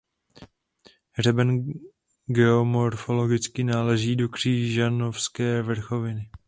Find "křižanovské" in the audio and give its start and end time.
4.29-5.61